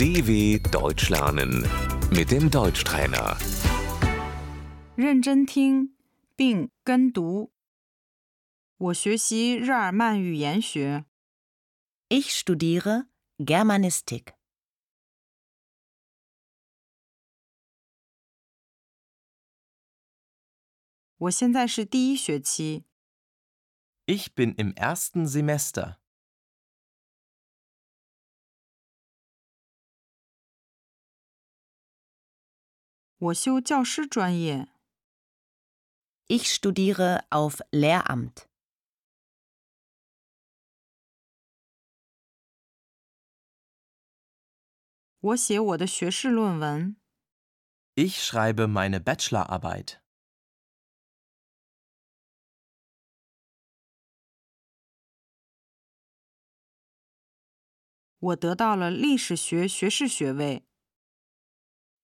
[0.00, 1.66] DW Deutsch lernen
[2.10, 3.36] mit dem Deutschtrainer.
[4.96, 5.94] 认真听
[6.34, 7.52] 并跟读。
[8.78, 11.04] 我学习日耳曼语言学。
[12.08, 13.06] Ich studiere
[13.38, 14.34] Germanistik.
[21.18, 22.84] 我现在是第一学期。
[24.06, 25.96] Ich bin im ersten Semester.
[33.20, 34.68] 我修教师专业。
[36.28, 38.46] Ich studiere auf Lehramt.
[45.20, 46.96] 我写我的学士论文。
[47.94, 50.00] Ich schreibe meine Bachelorarbeit.
[58.18, 60.64] 我得到了历史学学士学位。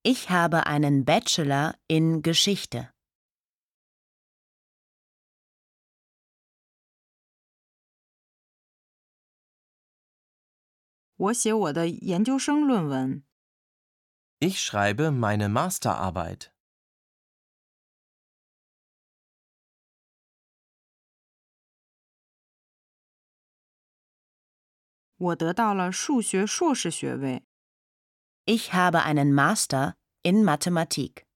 [0.10, 2.90] ich habe einen Bachelor in Geschichte.
[14.40, 16.54] Ich schreibe meine Masterarbeit.
[28.46, 31.28] Ich habe einen Master in Mathematik.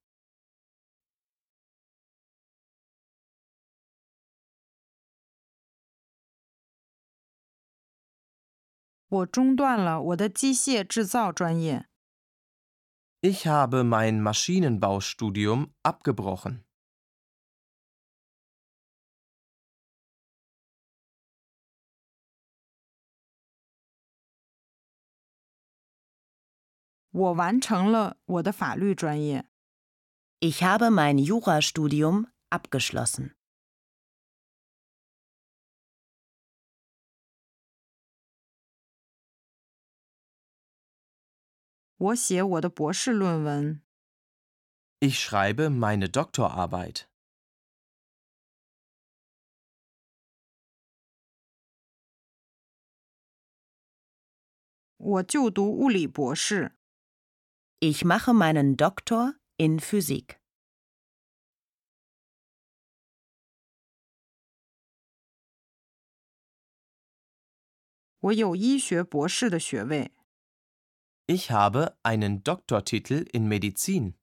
[13.24, 16.64] Ich habe mein Maschinenbaustudium abgebrochen.
[27.11, 29.47] 我完成了我的法律专业。
[30.41, 33.37] Ich habe mein Jurastudium abgeschlossen.
[41.99, 43.81] 我写我的博士论文。
[45.01, 47.09] Ich schreibe meine Doktorarbeit.
[57.84, 60.40] Ich mache meinen Doktor in Physik.
[71.26, 74.14] Ich habe einen Doktortitel in Medizin.